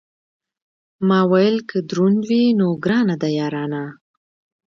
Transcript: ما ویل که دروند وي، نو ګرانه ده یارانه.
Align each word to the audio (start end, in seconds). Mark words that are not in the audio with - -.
ما 1.07 1.19
ویل 1.31 1.57
که 1.69 1.77
دروند 1.89 2.19
وي، 2.29 2.43
نو 2.59 2.67
ګرانه 2.83 3.15
ده 3.21 3.29
یارانه. 3.37 3.83